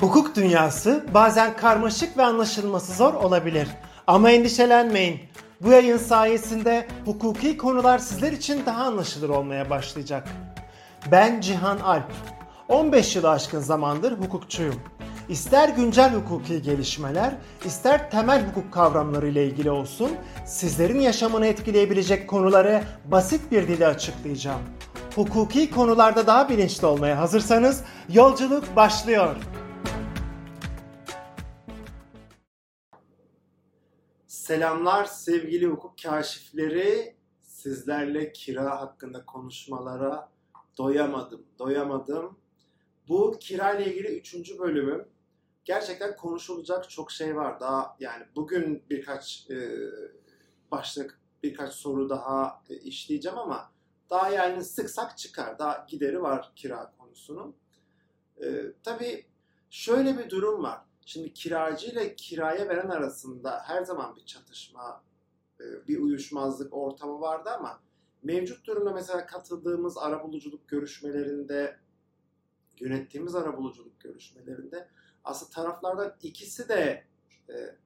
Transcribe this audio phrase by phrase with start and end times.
[0.00, 3.68] Hukuk dünyası bazen karmaşık ve anlaşılması zor olabilir.
[4.06, 5.20] Ama endişelenmeyin.
[5.60, 10.28] Bu yayın sayesinde hukuki konular sizler için daha anlaşılır olmaya başlayacak.
[11.10, 12.12] Ben Cihan Alp.
[12.68, 14.80] 15 yılı aşkın zamandır hukukçuyum.
[15.28, 17.34] İster güncel hukuki gelişmeler,
[17.64, 20.10] ister temel hukuk kavramları ile ilgili olsun,
[20.46, 24.60] sizlerin yaşamını etkileyebilecek konuları basit bir dille açıklayacağım.
[25.14, 29.36] Hukuki konularda daha bilinçli olmaya hazırsanız yolculuk başlıyor.
[34.48, 37.16] Selamlar sevgili hukuk kaşifleri.
[37.42, 40.28] Sizlerle kira hakkında konuşmalara
[40.78, 42.38] doyamadım, doyamadım.
[43.08, 45.08] Bu kira ile ilgili üçüncü bölümüm.
[45.64, 47.60] Gerçekten konuşulacak çok şey var.
[47.60, 49.56] Daha yani bugün birkaç e,
[50.70, 53.72] başlık, birkaç soru daha e, işleyeceğim ama
[54.10, 55.58] daha yani sıksak çıkar.
[55.58, 57.56] Daha gideri var kira konusunun.
[58.42, 58.46] E,
[58.82, 59.26] tabii
[59.70, 60.87] şöyle bir durum var.
[61.08, 65.04] Şimdi kiracı ile kiraya veren arasında her zaman bir çatışma,
[65.60, 67.80] e, bir uyuşmazlık ortamı vardı ama
[68.22, 71.78] mevcut durumda mesela katıldığımız arabuluculuk görüşmelerinde,
[72.80, 74.88] yönettiğimiz arabuluculuk görüşmelerinde
[75.24, 77.04] aslında taraflardan ikisi de
[77.48, 77.76] e,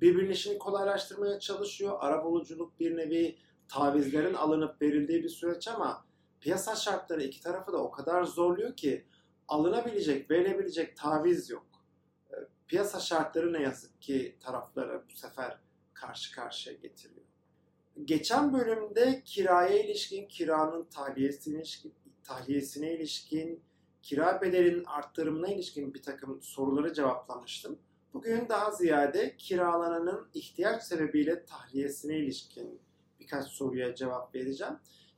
[0.00, 1.96] birbirinin işini kolaylaştırmaya çalışıyor.
[2.00, 3.36] Arabuluculuk bir nevi
[3.68, 6.04] tavizlerin alınıp verildiği bir süreç ama
[6.40, 9.06] piyasa şartları iki tarafı da o kadar zorluyor ki
[9.48, 11.71] alınabilecek, verilebilecek taviz yok
[12.72, 15.58] piyasa şartları ne yazık ki tarafları bu sefer
[15.94, 17.26] karşı karşıya getiriyor.
[18.04, 23.62] Geçen bölümde kiraya ilişkin, kiranın tahliyesine ilişkin, tahliyesine ilişkin,
[24.02, 27.78] kira bedelinin arttırımına ilişkin bir takım soruları cevaplamıştım.
[28.14, 32.80] Bugün daha ziyade kiralananın ihtiyaç sebebiyle tahliyesine ilişkin
[33.20, 34.74] birkaç soruya cevap vereceğim.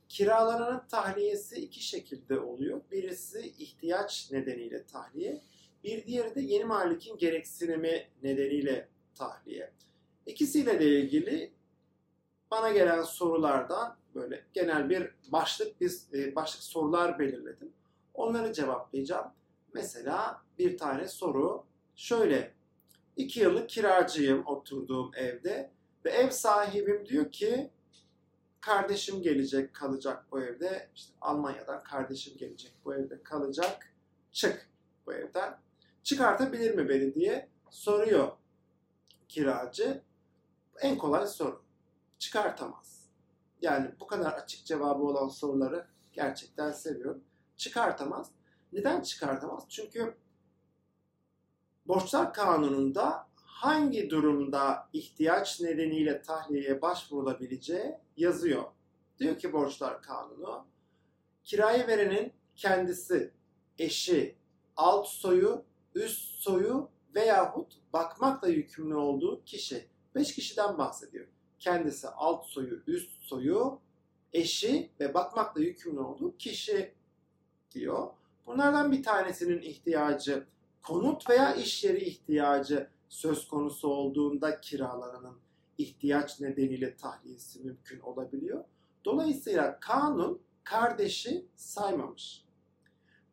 [0.09, 2.81] Kiralananın tahliyesi iki şekilde oluyor.
[2.91, 5.41] Birisi ihtiyaç nedeniyle tahliye,
[5.85, 9.71] bir diğeri de yeni malikin gereksinimi nedeniyle tahliye.
[10.25, 11.51] İkisiyle de ilgili
[12.51, 17.73] bana gelen sorulardan böyle genel bir başlık biz e, başlık sorular belirledim.
[18.13, 19.31] Onları cevaplayacağım.
[19.73, 22.53] Mesela bir tane soru şöyle.
[23.17, 25.71] İki yıllık kiracıyım oturduğum evde
[26.05, 27.69] ve ev sahibim diyor ki
[28.61, 30.89] kardeşim gelecek kalacak bu evde.
[30.95, 33.93] İşte Almanya'dan kardeşim gelecek bu evde kalacak.
[34.31, 34.69] Çık
[35.05, 35.64] bu evden
[36.05, 38.31] çıkartabilir mi beni diye soruyor
[39.27, 40.01] kiracı.
[40.81, 41.63] En kolay soru.
[42.19, 43.09] Çıkartamaz.
[43.61, 47.23] Yani bu kadar açık cevabı olan soruları gerçekten seviyorum.
[47.57, 48.31] Çıkartamaz.
[48.73, 49.63] Neden çıkartamaz?
[49.69, 50.17] Çünkü
[51.87, 58.63] Borçlar Kanunu'nda hangi durumda ihtiyaç nedeniyle tahliyeye başvurulabileceği yazıyor.
[59.19, 60.65] Diyor ki Borçlar Kanunu,
[61.43, 63.33] kiraya verenin kendisi,
[63.79, 64.35] eşi,
[64.77, 69.85] alt soyu üst soyu veyahut bakmakla yükümlü olduğu kişi.
[70.15, 71.27] Beş kişiden bahsediyor.
[71.59, 73.79] Kendisi alt soyu, üst soyu,
[74.33, 76.93] eşi ve bakmakla yükümlü olduğu kişi
[77.71, 78.07] diyor.
[78.47, 80.45] Bunlardan bir tanesinin ihtiyacı
[80.83, 85.37] konut veya iş yeri ihtiyacı söz konusu olduğunda kiralarının
[85.77, 88.63] ihtiyaç nedeniyle tahliyesi mümkün olabiliyor.
[89.05, 92.45] Dolayısıyla kanun kardeşi saymamış.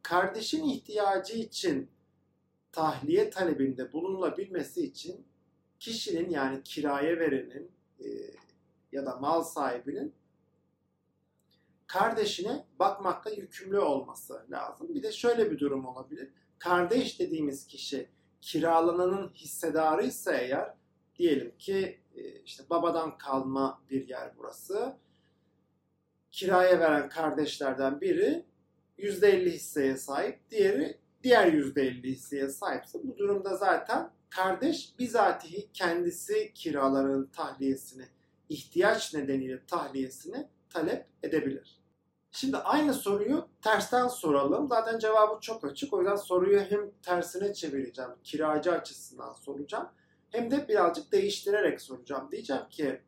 [0.03, 1.91] Kardeşin ihtiyacı için
[2.73, 5.27] tahliye talebinde bulunulabilmesi için
[5.79, 8.07] kişinin yani kiraya verenin e,
[8.93, 10.15] ya da mal sahibinin
[11.87, 14.95] kardeşine bakmakta yükümlü olması lazım.
[14.95, 16.29] Bir de şöyle bir durum olabilir.
[16.59, 18.09] Kardeş dediğimiz kişi
[18.41, 20.75] kiralananın hissedarı ise eğer
[21.17, 24.97] diyelim ki e, işte babadan kalma bir yer burası.
[26.31, 28.45] Kiraya veren kardeşlerden biri
[28.99, 37.27] %50 hisseye sahip, diğeri diğer %50 hisseye sahipse bu durumda zaten kardeş bizatihi kendisi kiraların
[37.27, 38.05] tahliyesini,
[38.49, 41.83] ihtiyaç nedeniyle tahliyesini talep edebilir.
[42.33, 44.69] Şimdi aynı soruyu tersten soralım.
[44.69, 45.93] Zaten cevabı çok açık.
[45.93, 49.89] O yüzden soruyu hem tersine çevireceğim, kiracı açısından soracağım.
[50.31, 52.29] Hem de birazcık değiştirerek soracağım.
[52.33, 53.01] Diyeceğim ki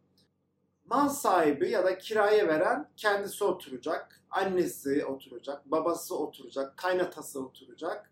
[0.87, 8.11] mal sahibi ya da kiraya veren kendisi oturacak, annesi oturacak, babası oturacak, kaynatası oturacak.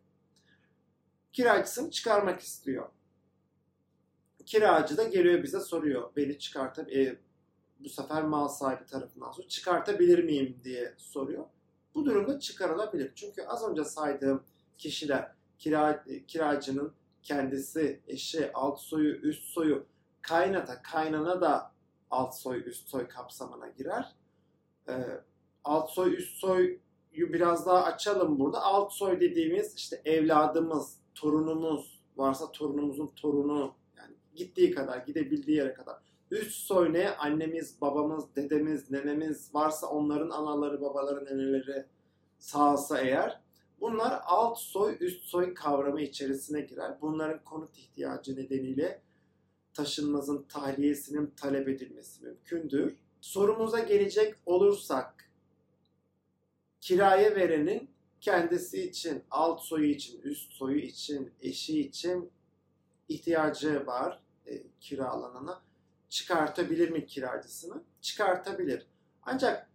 [1.32, 2.88] Kiracısını çıkarmak istiyor.
[4.46, 6.10] Kiracı da geliyor bize soruyor.
[6.16, 7.18] Beni çıkartıp e,
[7.78, 11.44] bu sefer mal sahibi tarafından sonra çıkartabilir miyim diye soruyor.
[11.94, 13.12] Bu durumda çıkarılabilir.
[13.14, 14.44] Çünkü az önce saydığım
[14.78, 16.92] kişiler kira, kiracının
[17.22, 19.86] kendisi, eşi, alt soyu, üst soyu,
[20.22, 21.71] kaynata, kaynana da
[22.12, 24.16] alt soy, üst soy kapsamına girer.
[24.88, 24.94] E,
[25.64, 26.78] alt soy, üst soyu
[27.12, 28.62] biraz daha açalım burada.
[28.62, 35.96] Alt soy dediğimiz işte evladımız, torunumuz varsa torunumuzun torunu yani gittiği kadar gidebildiği yere kadar
[36.32, 41.86] üst soy ne annemiz babamız dedemiz nenemiz varsa onların anaları babaları neneleri
[42.38, 43.40] sağsa eğer
[43.80, 46.98] bunlar alt soy üst soy kavramı içerisine girer.
[47.00, 49.02] Bunların konut ihtiyacı nedeniyle
[49.74, 52.96] taşınmazın tahliyesinin talep edilmesi mümkündür.
[53.20, 55.30] Sorumuza gelecek olursak
[56.80, 57.88] kiraya verenin
[58.20, 62.30] kendisi için, alt soyu için, üst soyu için, eşi için
[63.08, 65.62] ihtiyacı var e, kiralanana.
[66.08, 67.82] Çıkartabilir mi kiracısını?
[68.00, 68.86] Çıkartabilir.
[69.22, 69.68] Ancak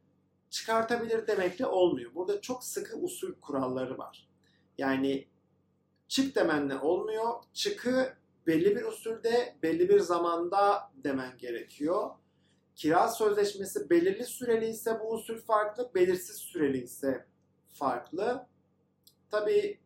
[0.49, 2.15] çıkartabilir demekle olmuyor.
[2.15, 4.27] Burada çok sıkı usul kuralları var.
[4.77, 5.27] Yani
[6.07, 7.33] çık demenle olmuyor.
[7.53, 8.13] Çıkı
[8.47, 12.09] belli bir usulde, belli bir zamanda demen gerekiyor.
[12.75, 17.25] Kira sözleşmesi belirli süreli ise bu usul farklı, belirsiz süreli ise
[17.69, 18.47] farklı.
[19.31, 19.79] Tabii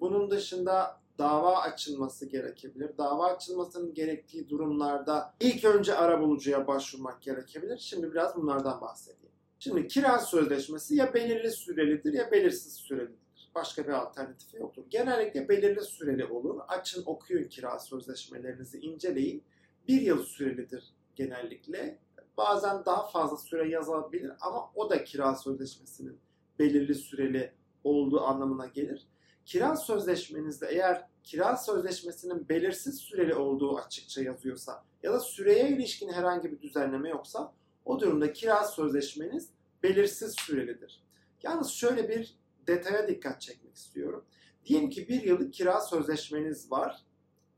[0.00, 2.98] bunun dışında dava açılması gerekebilir.
[2.98, 7.78] Dava açılmasının gerektiği durumlarda ilk önce arabulucuya başvurmak gerekebilir.
[7.78, 9.32] Şimdi biraz bunlardan bahsedeyim.
[9.58, 13.27] Şimdi kira sözleşmesi ya belirli sürelidir ya belirsiz sürelidir.
[13.54, 14.84] Başka bir alternatifi yoktur.
[14.90, 16.60] Genellikle belirli süreli olur.
[16.68, 19.44] Açın okuyun kira sözleşmelerinizi inceleyin.
[19.88, 20.84] Bir yıl sürelidir
[21.16, 21.98] genellikle.
[22.36, 26.18] Bazen daha fazla süre yazabilir ama o da kira sözleşmesinin
[26.58, 27.52] belirli süreli
[27.84, 29.06] olduğu anlamına gelir.
[29.44, 36.52] Kira sözleşmenizde eğer kira sözleşmesinin belirsiz süreli olduğu açıkça yazıyorsa ya da süreye ilişkin herhangi
[36.52, 37.52] bir düzenleme yoksa
[37.84, 39.48] o durumda kira sözleşmeniz
[39.82, 41.02] belirsiz sürelidir.
[41.42, 42.36] Yalnız şöyle bir
[42.68, 44.24] detaya dikkat çekmek istiyorum.
[44.64, 47.02] Diyelim ki bir yıllık kira sözleşmeniz var.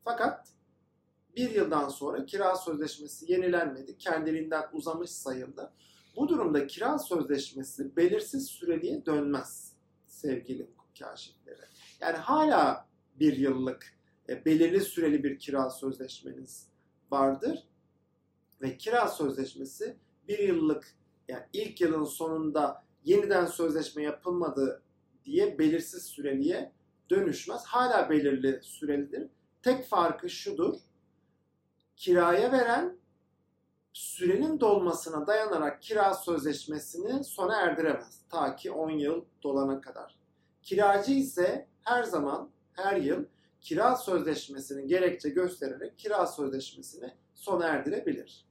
[0.04, 0.48] Fakat
[1.36, 3.98] bir yıldan sonra kira sözleşmesi yenilenmedi.
[3.98, 5.72] Kendiliğinden uzamış sayıldı.
[6.16, 9.72] Bu durumda kira sözleşmesi belirsiz süreliğe dönmez
[10.06, 11.60] sevgili hukuk kaşifleri.
[12.00, 12.88] Yani hala
[13.20, 13.94] bir yıllık
[14.28, 16.68] e, belirli süreli bir kira sözleşmeniz
[17.10, 17.66] vardır
[18.62, 19.96] ve kira sözleşmesi
[20.28, 20.94] bir yıllık
[21.28, 24.82] yani ilk yılın sonunda yeniden sözleşme yapılmadı
[25.24, 26.72] diye belirsiz süreliye
[27.10, 27.64] dönüşmez.
[27.64, 29.28] Hala belirli sürelidir.
[29.62, 30.74] Tek farkı şudur.
[31.96, 32.96] Kiraya veren
[33.92, 38.20] sürenin dolmasına dayanarak kira sözleşmesini sona erdiremez.
[38.30, 40.16] Ta ki 10 yıl dolana kadar.
[40.62, 43.24] Kiracı ise her zaman, her yıl
[43.60, 48.44] kira sözleşmesini gerekçe göstererek kira sözleşmesini sona erdirebilir.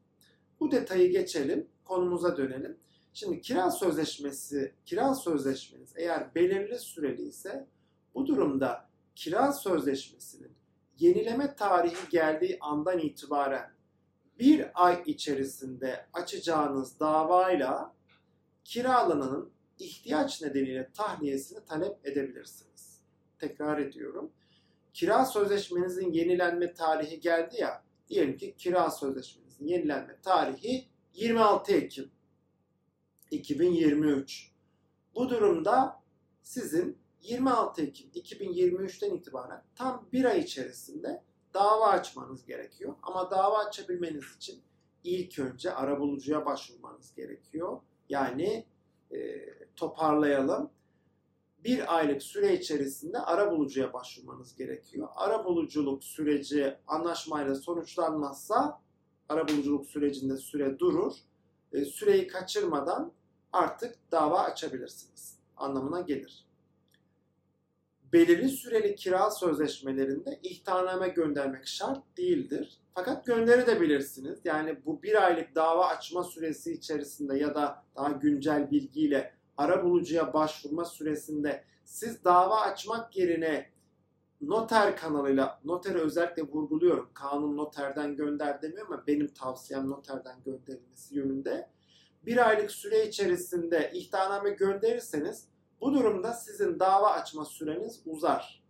[0.59, 2.77] Bu detayı geçelim, konumuza dönelim.
[3.13, 7.67] Şimdi kira sözleşmesi, kira sözleşmeniz eğer belirli süreli ise
[8.15, 10.51] bu durumda kira sözleşmesinin
[10.99, 13.71] yenileme tarihi geldiği andan itibaren
[14.39, 17.95] bir ay içerisinde açacağınız davayla
[18.63, 23.01] kiralananın ihtiyaç nedeniyle tahliyesini talep edebilirsiniz.
[23.39, 24.31] Tekrar ediyorum.
[24.93, 32.11] Kira sözleşmenizin yenilenme tarihi geldi ya, diyelim ki kira sözleşmenizin yenilenme tarihi 26 Ekim
[33.31, 34.51] 2023.
[35.15, 36.01] Bu durumda
[36.41, 41.23] sizin 26 Ekim 2023'ten itibaren tam bir ay içerisinde
[41.53, 42.95] dava açmanız gerekiyor.
[43.01, 44.61] Ama dava açabilmeniz için
[45.03, 47.81] ilk önce arabulucuya başvurmanız gerekiyor.
[48.09, 48.65] Yani
[49.11, 49.17] e,
[49.75, 50.69] toparlayalım.
[51.63, 55.07] Bir aylık süre içerisinde arabulucuya başvurmanız gerekiyor.
[55.15, 58.81] Arabuluculuk süreci anlaşmayla sonuçlanmazsa
[59.29, 61.13] arabuluculuk sürecinde süre durur.
[61.73, 63.11] E, süreyi kaçırmadan
[63.53, 66.49] artık dava açabilirsiniz anlamına gelir
[68.13, 72.79] belirli süreli kira sözleşmelerinde ihtarname göndermek şart değildir.
[72.95, 74.39] Fakat gönderebilirsiniz.
[74.43, 80.33] Yani bu bir aylık dava açma süresi içerisinde ya da daha güncel bilgiyle ara bulucuya
[80.33, 83.69] başvurma süresinde siz dava açmak yerine
[84.41, 87.09] noter kanalıyla, noteri özellikle vurguluyorum.
[87.13, 91.69] Kanun noterden gönder demiyor ama benim tavsiyem noterden gönderilmesi yönünde.
[92.29, 95.47] Bir aylık süre içerisinde ihtarname gönderirseniz
[95.81, 98.63] bu durumda sizin dava açma süreniz uzar.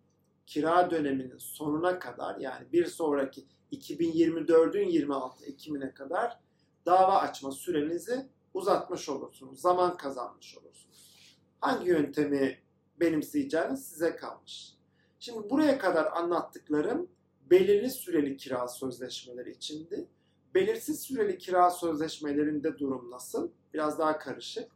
[0.46, 6.40] Kira döneminin sonuna kadar yani bir sonraki 2024'ün 26 Ekim'ine kadar
[6.86, 9.62] dava açma sürenizi uzatmış olursunuz.
[9.62, 11.38] Zaman kazanmış olursunuz.
[11.62, 12.60] Hangi yöntemi
[13.00, 14.74] benimseyeceğiniz size kalmış.
[15.20, 17.10] Şimdi buraya kadar anlattıklarım
[17.50, 20.08] belirli süreli kira sözleşmeleri içindi.
[20.56, 23.52] Belirsiz süreli kira sözleşmelerinde durum nasıl?
[23.74, 24.72] Biraz daha karışık.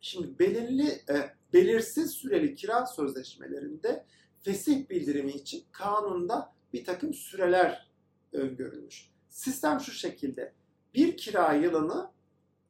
[0.00, 4.04] Şimdi belirli e, belirsiz süreli kira sözleşmelerinde
[4.42, 7.88] fesih bildirimi için kanunda bir takım süreler
[8.32, 9.10] öngörülmüş.
[9.28, 10.52] Sistem şu şekilde.
[10.94, 12.10] Bir kira yılını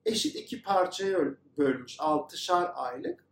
[0.06, 1.18] eşit iki parçaya
[1.58, 1.96] bölmüş.
[1.98, 3.24] Altışar aylık.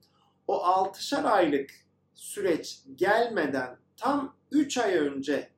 [0.46, 1.70] O altışar aylık
[2.14, 5.50] süreç gelmeden tam 3 ay önce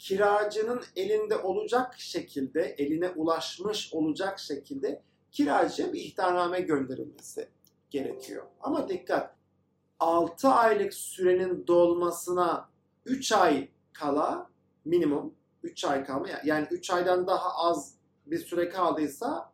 [0.00, 5.02] kiracının elinde olacak şekilde, eline ulaşmış olacak şekilde
[5.32, 7.48] kiracıya bir ihtarname gönderilmesi
[7.90, 8.46] gerekiyor.
[8.60, 9.36] Ama dikkat,
[9.98, 12.68] 6 aylık sürenin dolmasına
[13.04, 14.50] 3 ay kala
[14.84, 17.94] minimum 3 ay kalma yani 3 aydan daha az
[18.26, 19.52] bir süre kaldıysa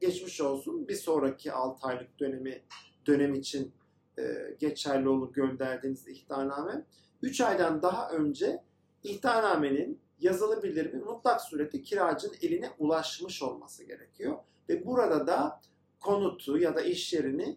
[0.00, 2.62] geçmiş olsun bir sonraki 6 aylık dönemi
[3.06, 3.72] dönem için
[4.18, 4.22] e,
[4.58, 6.84] geçerli olur gönderdiğiniz ihtarname.
[7.22, 8.69] 3 aydan daha önce
[9.02, 14.36] ihtarnamenin yazılı bildirimi mutlak surette kiracının eline ulaşmış olması gerekiyor.
[14.68, 15.60] Ve burada da
[16.00, 17.56] konutu ya da iş yerini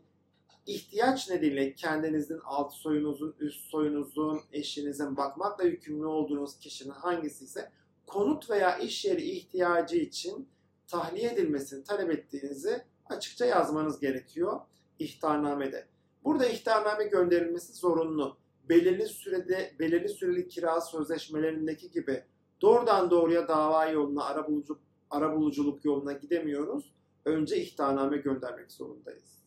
[0.65, 7.71] ihtiyaç nedeniyle kendinizin alt soyunuzun, üst soyunuzun, eşinizin bakmakla yükümlü olduğunuz kişinin hangisi ise
[8.07, 10.49] konut veya iş yeri ihtiyacı için
[10.87, 14.61] tahliye edilmesini talep ettiğinizi açıkça yazmanız gerekiyor
[14.99, 15.87] ihtarnamede.
[16.23, 18.37] Burada ihtarname gönderilmesi zorunlu.
[18.69, 22.23] Belirli sürede belirli süreli kira sözleşmelerindeki gibi
[22.61, 26.93] doğrudan doğruya dava yoluna, arabuluculuk, arabuluculuk yoluna gidemiyoruz.
[27.25, 29.43] Önce ihtarname göndermek zorundayız.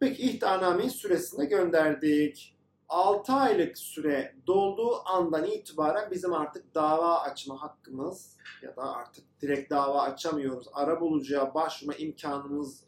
[0.00, 2.56] Peki ihtarnameyi süresinde gönderdik.
[2.88, 9.70] 6 aylık süre dolduğu andan itibaren bizim artık dava açma hakkımız ya da artık direkt
[9.70, 10.66] dava açamıyoruz.
[10.72, 12.84] Arabulucuya başvurma imkanımız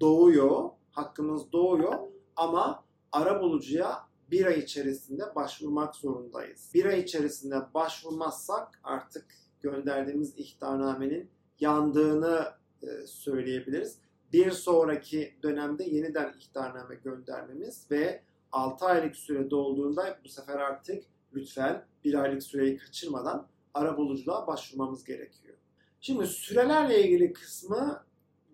[0.00, 1.98] doğuyor, hakkımız doğuyor
[2.36, 6.70] ama arabulucuya bir ay içerisinde başvurmak zorundayız.
[6.74, 9.26] Bir ay içerisinde başvurmazsak artık
[9.60, 13.98] gönderdiğimiz ihtarnamenin yandığını e, söyleyebiliriz.
[14.32, 18.22] Bir sonraki dönemde yeniden ihtarname göndermemiz ve
[18.52, 25.56] 6 aylık süre dolduğunda bu sefer artık lütfen bir aylık süreyi kaçırmadan arabuluculuğa başvurmamız gerekiyor.
[26.00, 28.04] Şimdi sürelerle ilgili kısmı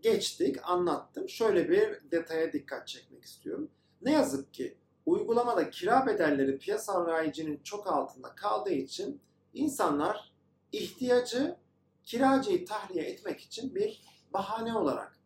[0.02, 1.28] geçtik, anlattım.
[1.28, 3.70] Şöyle bir detaya dikkat çekmek istiyorum.
[4.02, 9.20] Ne yazık ki uygulamada kira bedelleri piyasa rayicinin çok altında kaldığı için
[9.54, 10.32] insanlar
[10.72, 11.56] ihtiyacı
[12.04, 14.00] kiracıyı tahliye etmek için bir
[14.32, 15.18] bahane olarak,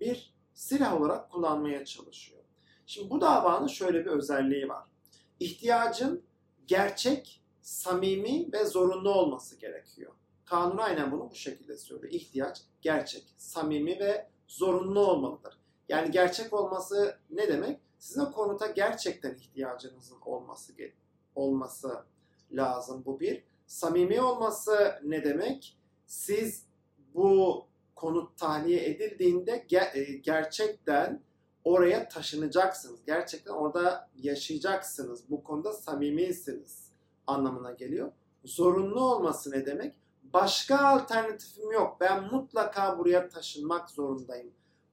[0.00, 2.42] bir silah olarak kullanmaya çalışıyor.
[2.86, 4.84] Şimdi bu davanın şöyle bir özelliği var.
[5.40, 6.22] İhtiyacın
[6.66, 10.12] gerçek, samimi ve zorunlu olması gerekiyor.
[10.44, 12.12] Kanun aynen bunu bu şekilde söylüyor.
[12.12, 15.58] İhtiyaç gerçek, samimi ve zorunlu olmalıdır.
[15.88, 17.80] Yani gerçek olması ne demek?
[17.98, 20.72] Sizin konuta gerçekten ihtiyacınızın olması
[21.34, 22.04] olması
[22.52, 23.44] lazım bu bir.
[23.66, 25.76] Samimi olması ne demek?
[26.06, 26.66] Siz
[27.14, 31.20] bu konut tahliye edildiğinde ger- gerçekten
[31.64, 33.00] oraya taşınacaksınız.
[33.06, 35.30] Gerçekten orada yaşayacaksınız.
[35.30, 36.90] Bu konuda samimisiniz
[37.26, 38.12] anlamına geliyor.
[38.44, 39.96] Zorunlu olması ne demek?
[40.22, 41.96] Başka alternatifim yok.
[42.00, 44.50] Ben mutlaka buraya taşınmak zorundayım.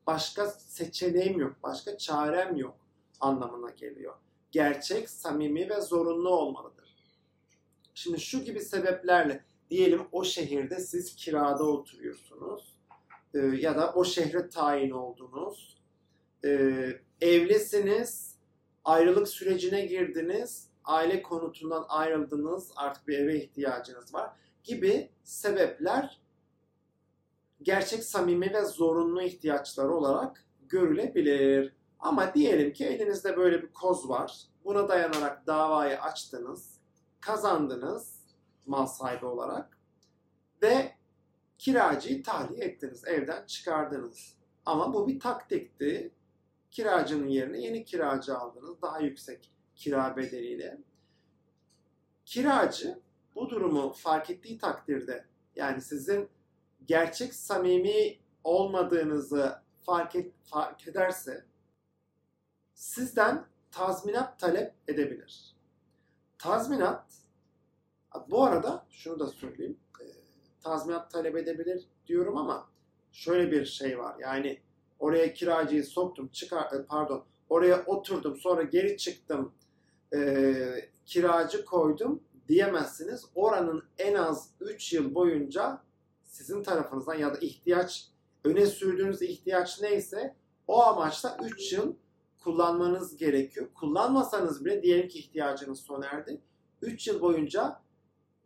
[0.07, 1.55] Başka seçeneğim yok.
[1.63, 2.82] Başka çarem yok
[3.19, 4.15] anlamına geliyor.
[4.51, 6.95] Gerçek, samimi ve zorunlu olmalıdır.
[7.93, 12.77] Şimdi şu gibi sebeplerle diyelim o şehirde siz kirada oturuyorsunuz
[13.33, 15.77] e, ya da o şehre tayin oldunuz.
[16.45, 16.49] E,
[17.21, 18.37] evlisiniz,
[18.85, 24.31] ayrılık sürecine girdiniz, aile konutundan ayrıldınız, artık bir eve ihtiyacınız var
[24.63, 26.21] gibi sebepler
[27.61, 31.73] gerçek samimi ve zorunlu ihtiyaçlar olarak görülebilir.
[32.03, 34.41] Ama diyelim ki elinizde böyle bir koz var.
[34.65, 36.79] Buna dayanarak davayı açtınız,
[37.21, 38.23] kazandınız
[38.65, 39.77] mal sahibi olarak
[40.61, 40.95] ve
[41.57, 44.37] kiracıyı tahliye ettiniz, evden çıkardınız.
[44.65, 46.11] Ama bu bir taktikti.
[46.71, 50.81] Kiracının yerine yeni kiracı aldınız, daha yüksek kira bedeliyle.
[52.25, 52.99] Kiracı
[53.35, 56.29] bu durumu fark ettiği takdirde yani sizin
[56.85, 61.52] gerçek samimi olmadığınızı fark, et, fark ederse
[62.73, 65.55] sizden tazminat talep edebilir.
[66.37, 67.05] Tazminat
[68.29, 69.77] bu arada şunu da söyleyeyim.
[70.01, 70.05] E,
[70.63, 72.69] tazminat talep edebilir diyorum ama
[73.11, 74.15] şöyle bir şey var.
[74.19, 74.59] Yani
[74.99, 79.53] oraya kiracıyı soktum, çıkar e, pardon, oraya oturdum, sonra geri çıktım,
[80.15, 83.25] e, kiracı koydum diyemezsiniz.
[83.35, 85.81] Oranın en az 3 yıl boyunca
[86.23, 88.07] sizin tarafınızdan ya da ihtiyaç
[88.43, 90.35] öne sürdüğünüz ihtiyaç neyse
[90.67, 91.95] o amaçla 3 yıl
[92.43, 93.67] kullanmanız gerekiyor.
[93.73, 96.41] Kullanmasanız bile diyelim ki ihtiyacınız sona erdi.
[96.81, 97.81] 3 yıl boyunca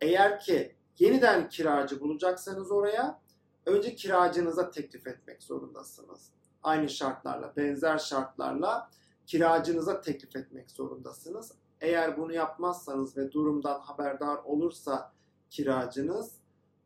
[0.02, 3.22] eğer ki yeniden kiracı bulacaksanız oraya
[3.66, 6.30] önce kiracınıza teklif etmek zorundasınız.
[6.64, 8.90] Aynı şartlarla, benzer şartlarla
[9.26, 11.52] kiracınıza teklif etmek zorundasınız.
[11.82, 15.12] Eğer bunu yapmazsanız ve durumdan haberdar olursa
[15.50, 16.32] kiracınız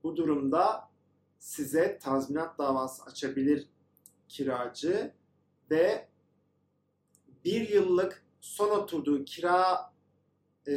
[0.04, 0.90] bu durumda
[1.40, 3.68] size tazminat davası açabilir
[4.28, 5.14] kiracı
[5.72, 6.08] ve
[7.46, 9.92] bir yıllık son oturduğu kira
[10.68, 10.76] e,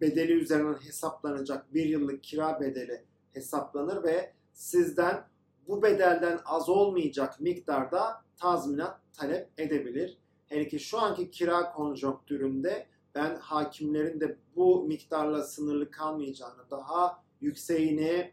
[0.00, 5.24] bedeli üzerinden hesaplanacak bir yıllık kira bedeli hesaplanır ve sizden
[5.68, 10.18] bu bedelden az olmayacak miktarda tazminat talep edebilir.
[10.46, 18.32] Hele ki şu anki kira konjonktüründe ben hakimlerin de bu miktarla sınırlı kalmayacağını, daha yükseğine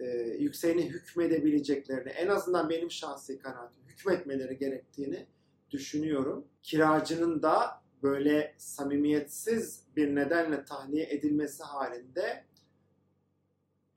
[0.00, 0.06] e,
[0.38, 5.26] yükseğine hükmedebileceklerini, en azından benim şahsi kanaatim hükmetmeleri gerektiğini
[5.70, 6.44] düşünüyorum.
[6.62, 12.44] Kiracının da böyle samimiyetsiz bir nedenle tahliye edilmesi halinde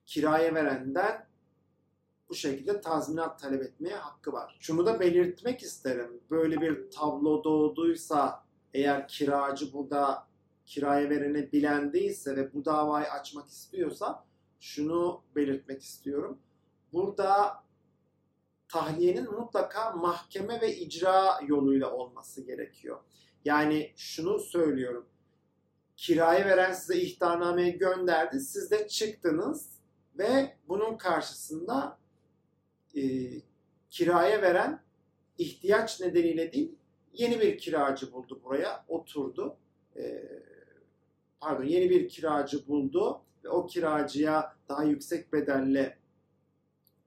[0.06, 1.28] kiraya verenden
[2.30, 4.58] bu şekilde tazminat talep etmeye hakkı var.
[4.60, 6.22] Şunu da belirtmek isterim.
[6.32, 8.44] Böyle bir tablo doğduysa
[8.74, 10.28] eğer kiracı burada
[10.66, 14.26] kiraya vereni bilen değilse ve bu davayı açmak istiyorsa
[14.60, 16.40] şunu belirtmek istiyorum.
[16.94, 17.64] Burada
[18.70, 23.00] tahliyenin mutlaka mahkeme ve icra yoluyla olması gerekiyor.
[23.46, 25.06] Yani şunu söylüyorum.
[25.98, 28.40] Kiraya veren size ihtarnameyi gönderdi.
[28.40, 29.70] Siz de çıktınız
[30.18, 31.98] ve bunun karşısında
[32.96, 33.02] e,
[33.90, 34.84] kiraya veren
[35.38, 36.76] ihtiyaç nedeniyle değil
[37.14, 39.58] yeni bir kiracı buldu buraya oturdu.
[39.96, 40.24] E,
[41.40, 45.98] pardon yeni bir kiracı buldu ve o kiracıya daha yüksek bedelle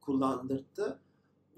[0.00, 1.00] kullandırdı.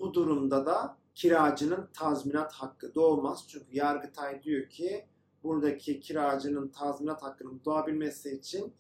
[0.02, 3.44] Bu durumda da kiracının tazminat hakkı doğmaz.
[3.48, 5.06] Çünkü Yargıtay diyor ki
[5.42, 8.74] buradaki kiracının tazminat hakkının doğabilmesi için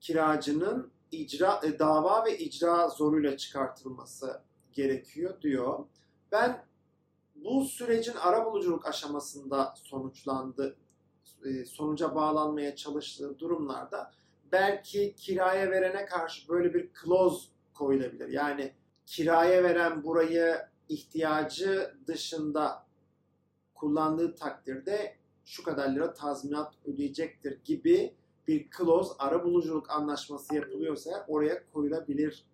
[0.00, 4.42] kiracının icra e, dava ve icra zoruyla çıkartılması
[4.72, 5.84] gerekiyor diyor.
[6.32, 6.64] Ben
[7.34, 10.76] bu sürecin arabuluculuk aşamasında sonuçlandı,
[11.44, 14.12] e, sonuca bağlanmaya çalıştığı durumlarda
[14.52, 18.28] belki kiraya verene karşı böyle bir clause koyulabilir.
[18.28, 20.56] Yani kiraya veren burayı
[20.88, 22.86] ihtiyacı dışında
[23.74, 28.14] kullandığı takdirde şu kadar lira tazminat ödeyecektir gibi
[28.48, 32.44] bir clause arabuluculuk anlaşması yapılıyorsa oraya koyulabilir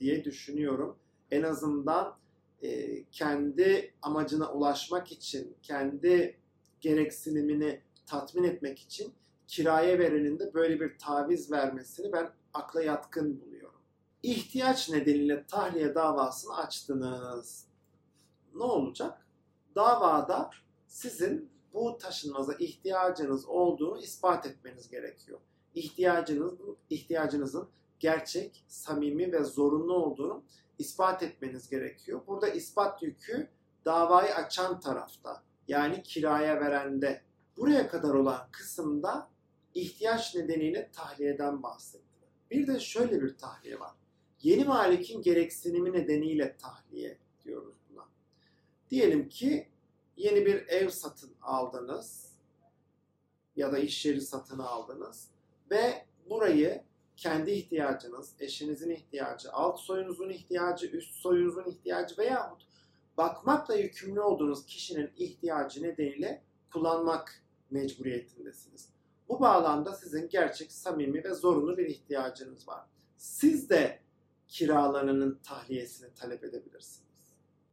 [0.00, 0.96] diye düşünüyorum.
[1.30, 2.16] En azından
[2.62, 6.36] e, kendi amacına ulaşmak için, kendi
[6.80, 9.12] gereksinimini tatmin etmek için
[9.46, 13.53] kiraya verenin de böyle bir taviz vermesini ben akla yatkın buluyorum.
[14.24, 17.66] İhtiyaç nedeniyle tahliye davasını açtınız.
[18.54, 19.26] Ne olacak?
[19.74, 20.50] Davada
[20.86, 25.38] sizin bu taşınmaza ihtiyacınız olduğunu ispat etmeniz gerekiyor.
[25.74, 27.68] İhtiyacınızın, ihtiyacınızın
[28.00, 30.42] gerçek, samimi ve zorunlu olduğunu
[30.78, 32.20] ispat etmeniz gerekiyor.
[32.26, 33.48] Burada ispat yükü
[33.84, 37.22] davayı açan tarafta yani kiraya verende.
[37.56, 39.28] Buraya kadar olan kısımda
[39.74, 42.28] ihtiyaç nedeniyle tahliyeden bahsettiler.
[42.50, 44.03] Bir de şöyle bir tahliye var.
[44.44, 48.04] Yeni malikin gereksinimi nedeniyle tahliye diyoruz buna.
[48.90, 49.68] Diyelim ki
[50.16, 52.32] yeni bir ev satın aldınız
[53.56, 55.30] ya da iş yeri satın aldınız
[55.70, 56.82] ve burayı
[57.16, 62.56] kendi ihtiyacınız, eşinizin ihtiyacı, alt soyunuzun ihtiyacı, üst soyunuzun ihtiyacı veya
[63.16, 68.88] bakmakla yükümlü olduğunuz kişinin ihtiyacı nedeniyle kullanmak mecburiyetindesiniz.
[69.28, 72.86] Bu bağlamda sizin gerçek, samimi ve zorunlu bir ihtiyacınız var.
[73.16, 74.03] Siz de
[74.48, 77.04] kiralarının tahliyesini talep edebilirsiniz.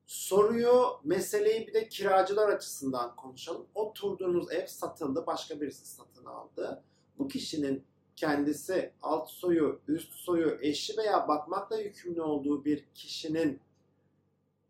[0.07, 3.65] Soruyu, meseleyi bir de kiracılar açısından konuşalım.
[3.75, 6.83] Oturduğunuz ev satıldı, başka birisi satın aldı.
[7.17, 7.83] Bu kişinin
[8.15, 13.59] kendisi, alt soyu, üst soyu, eşi veya bakmakla yükümlü olduğu bir kişinin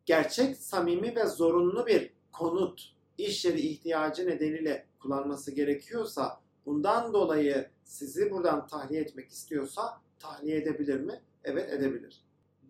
[0.05, 8.31] gerçek, samimi ve zorunlu bir konut, iş yeri ihtiyacı nedeniyle kullanması gerekiyorsa bundan dolayı sizi
[8.31, 11.21] buradan tahliye etmek istiyorsa tahliye edebilir mi?
[11.43, 12.21] Evet edebilir.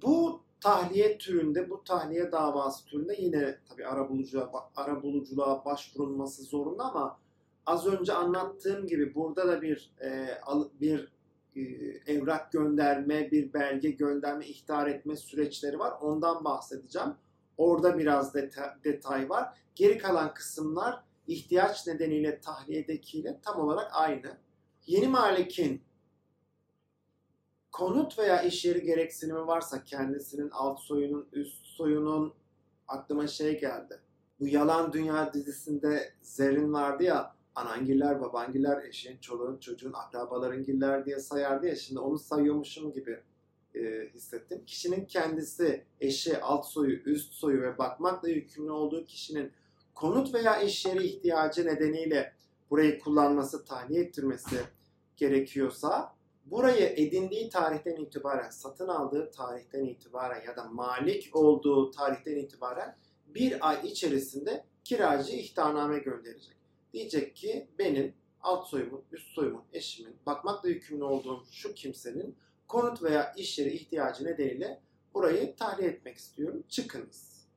[0.01, 7.19] Bu tahliye türünde, bu tahliye davası türünde yine tabii arabuluculuğa, arabuluculuğa başvurulması zorunlu ama
[7.65, 10.37] az önce anlattığım gibi burada da bir e,
[10.81, 11.11] bir
[11.55, 11.61] e,
[12.13, 15.93] evrak gönderme, bir belge gönderme, ihtar etme süreçleri var.
[16.01, 17.09] Ondan bahsedeceğim.
[17.57, 19.57] Orada biraz deta- detay var.
[19.75, 24.37] Geri kalan kısımlar ihtiyaç nedeniyle tahliyedekiyle tam olarak aynı.
[24.87, 25.81] Yeni malikin
[27.71, 32.33] konut veya iş yeri gereksinimi varsa kendisinin alt soyunun, üst soyunun
[32.87, 33.99] aklıma şey geldi.
[34.39, 41.67] Bu Yalan Dünya dizisinde Zerrin vardı ya anangiller, babangiller, eşin, çoluğun, çocuğun, akrabalarıngiller diye sayardı
[41.67, 43.19] ya şimdi onu sayıyormuşum gibi
[43.75, 44.63] e, hissettim.
[44.65, 49.51] Kişinin kendisi, eşi, alt soyu, üst soyu ve bakmakla yükümlü olduğu kişinin
[49.95, 52.33] konut veya iş yeri ihtiyacı nedeniyle
[52.69, 54.55] burayı kullanması, tahliye ettirmesi
[55.17, 62.97] gerekiyorsa burayı edindiği tarihten itibaren, satın aldığı tarihten itibaren ya da malik olduğu tarihten itibaren
[63.27, 66.55] bir ay içerisinde kiracı ihtarname gönderecek.
[66.93, 73.33] Diyecek ki benim alt soyumun, üst soyumun, eşimin, bakmakla yükümlü olduğum şu kimsenin konut veya
[73.37, 74.81] iş yeri ihtiyacı nedeniyle
[75.13, 76.63] burayı tahliye etmek istiyorum.
[76.69, 77.47] Çıkınız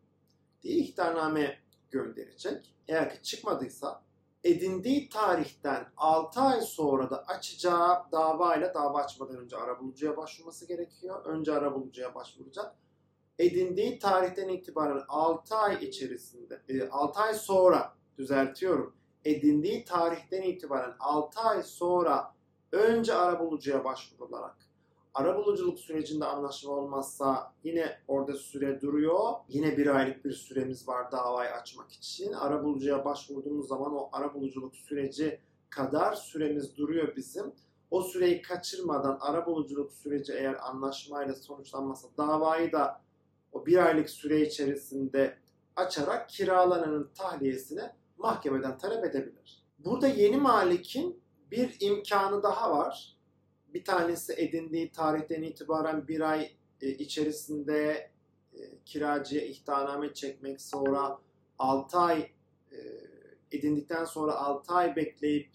[0.63, 1.59] diye ihtarname
[1.91, 2.75] gönderecek.
[2.89, 4.03] Eğer ki çıkmadıysa
[4.45, 11.25] edindiği tarihten 6 ay sonra da açacağı davayla dava açmadan önce arabulucuya başvurması gerekiyor.
[11.25, 12.77] Önce arabulucuya başvuracak.
[13.39, 18.95] Edindiği tarihten itibaren 6 ay içerisinde, 6 ay sonra düzeltiyorum.
[19.25, 22.35] Edindiği tarihten itibaren 6 ay sonra
[22.73, 24.57] önce arabulucuya başvurularak
[25.15, 29.33] arabuluculuk sürecinde anlaşma olmazsa yine orada süre duruyor.
[29.49, 32.33] Yine bir aylık bir süremiz var davayı açmak için.
[32.33, 37.53] Arabulucuya başvurduğumuz zaman o arabuluculuk süreci kadar süremiz duruyor bizim.
[37.91, 43.01] O süreyi kaçırmadan arabuluculuk süreci eğer anlaşmayla sonuçlanmazsa davayı da
[43.53, 45.39] o bir aylık süre içerisinde
[45.77, 47.83] açarak kiralananın tahliyesini
[48.19, 49.63] mahkemeden talep edebilir.
[49.79, 53.14] Burada yeni malikin bir imkanı daha var
[53.75, 58.11] bir tanesi edindiği tarihten itibaren bir ay e, içerisinde
[58.55, 61.19] e, kiracıya ihtarname çekmek, sonra
[61.59, 62.31] 6 ay
[62.73, 62.79] e,
[63.53, 65.51] edindikten sonra 6 ay bekleyip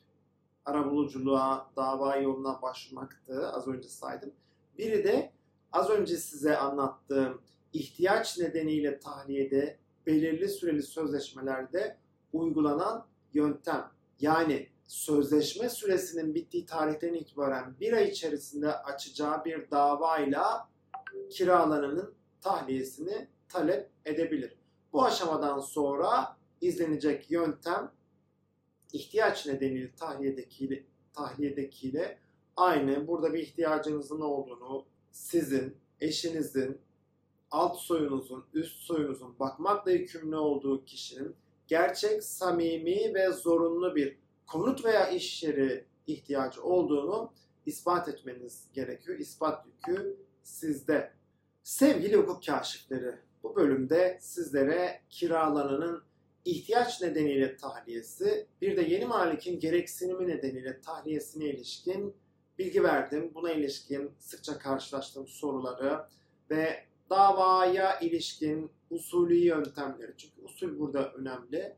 [0.65, 3.49] arabuluculuğa, dava yoluna başvurmaktı.
[3.49, 4.31] Az önce saydım.
[4.77, 5.31] Biri de
[5.71, 7.41] az önce size anlattığım
[7.73, 11.97] ihtiyaç nedeniyle tahliyede belirli süreli sözleşmelerde
[12.33, 13.91] uygulanan yöntem.
[14.19, 20.69] Yani sözleşme süresinin bittiği tarihten itibaren bir ay içerisinde açacağı bir davayla
[21.29, 24.57] kiralananın tahliyesini talep edebilir.
[24.93, 27.91] Bu aşamadan sonra izlenecek yöntem
[28.93, 32.19] ihtiyaç nedeniyle tahliyedekiyle, tahliyedekiyle
[32.55, 33.07] aynı.
[33.07, 36.81] Burada bir ihtiyacınızın olduğunu sizin, eşinizin,
[37.51, 41.35] alt soyunuzun, üst soyunuzun bakmakla yükümlü olduğu kişinin
[41.67, 44.17] gerçek, samimi ve zorunlu bir
[44.49, 47.33] konut veya iş yeri ihtiyacı olduğunu
[47.65, 49.19] ispat etmeniz gerekiyor.
[49.19, 51.13] İspat yükü sizde.
[51.63, 56.03] Sevgili hukuk kaşifleri, bu bölümde sizlere kiralananın
[56.45, 62.15] ihtiyaç nedeniyle tahliyesi, bir de yeni malikin gereksinimi nedeniyle tahliyesine ilişkin
[62.59, 63.31] bilgi verdim.
[63.35, 65.99] Buna ilişkin sıkça karşılaştığım soruları
[66.49, 71.75] ve davaya ilişkin usulü yöntemleri, çünkü usul burada önemli.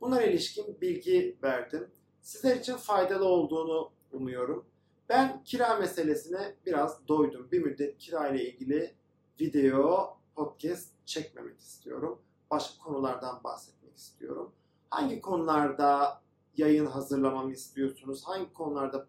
[0.00, 1.90] Bunlara ilişkin bilgi verdim
[2.24, 4.64] sizler için faydalı olduğunu umuyorum.
[5.08, 7.48] Ben kira meselesine biraz doydum.
[7.52, 8.94] Bir müddet kira ile ilgili
[9.40, 12.18] video, podcast çekmemek istiyorum.
[12.50, 14.52] Başka konulardan bahsetmek istiyorum.
[14.90, 16.20] Hangi konularda
[16.56, 18.22] yayın hazırlamamı istiyorsunuz?
[18.24, 19.06] Hangi konularda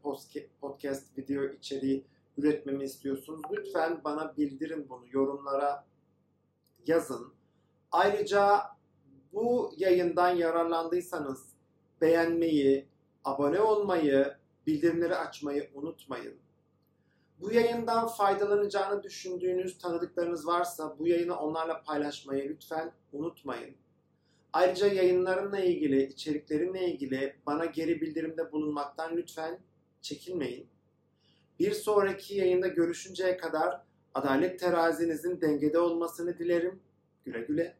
[0.61, 2.05] podcast, video içeriği
[2.37, 3.41] üretmemi istiyorsunuz?
[3.51, 5.03] Lütfen bana bildirin bunu.
[5.11, 5.85] Yorumlara
[6.87, 7.33] yazın.
[7.91, 8.61] Ayrıca
[9.33, 11.55] bu yayından yararlandıysanız
[12.01, 12.87] beğenmeyi,
[13.25, 14.35] abone olmayı,
[14.67, 16.35] bildirimleri açmayı unutmayın.
[17.39, 23.75] Bu yayından faydalanacağını düşündüğünüz tanıdıklarınız varsa bu yayını onlarla paylaşmayı lütfen unutmayın.
[24.53, 29.59] Ayrıca yayınlarımla ilgili, içeriklerimle ilgili bana geri bildirimde bulunmaktan lütfen
[30.01, 30.67] çekinmeyin.
[31.59, 33.81] Bir sonraki yayında görüşünceye kadar
[34.13, 36.79] adalet terazinizin dengede olmasını dilerim.
[37.25, 37.75] Güle güle.